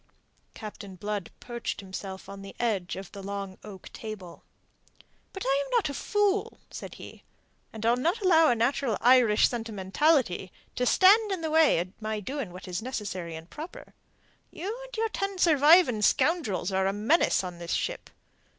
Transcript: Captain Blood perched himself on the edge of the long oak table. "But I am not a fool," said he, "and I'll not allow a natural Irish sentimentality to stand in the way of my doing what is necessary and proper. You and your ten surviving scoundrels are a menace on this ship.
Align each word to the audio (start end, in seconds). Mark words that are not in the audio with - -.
Captain 0.55 0.95
Blood 0.95 1.29
perched 1.39 1.79
himself 1.79 2.27
on 2.27 2.41
the 2.41 2.55
edge 2.59 2.95
of 2.95 3.11
the 3.11 3.21
long 3.21 3.59
oak 3.63 3.93
table. 3.93 4.43
"But 5.31 5.43
I 5.45 5.61
am 5.63 5.69
not 5.77 5.89
a 5.89 5.93
fool," 5.93 6.57
said 6.71 6.95
he, 6.95 7.21
"and 7.71 7.85
I'll 7.85 7.95
not 7.97 8.19
allow 8.19 8.49
a 8.49 8.55
natural 8.55 8.97
Irish 8.99 9.47
sentimentality 9.47 10.51
to 10.75 10.87
stand 10.87 11.31
in 11.31 11.41
the 11.41 11.51
way 11.51 11.77
of 11.77 11.89
my 12.01 12.19
doing 12.19 12.51
what 12.51 12.67
is 12.67 12.81
necessary 12.81 13.35
and 13.35 13.47
proper. 13.47 13.93
You 14.49 14.75
and 14.85 14.97
your 14.97 15.09
ten 15.09 15.37
surviving 15.37 16.01
scoundrels 16.01 16.71
are 16.71 16.87
a 16.87 16.93
menace 16.93 17.43
on 17.43 17.59
this 17.59 17.73
ship. 17.73 18.09